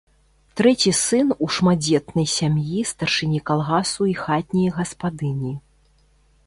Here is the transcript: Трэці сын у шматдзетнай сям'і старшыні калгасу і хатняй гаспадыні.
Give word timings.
Трэці 0.59 0.93
сын 0.99 1.27
у 1.47 1.49
шматдзетнай 1.57 2.27
сям'і 2.37 2.79
старшыні 2.93 3.39
калгасу 3.51 4.01
і 4.15 4.19
хатняй 4.23 4.69
гаспадыні. 4.81 5.53